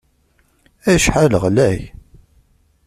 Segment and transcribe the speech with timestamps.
[0.93, 1.79] Acḥal ɣlay!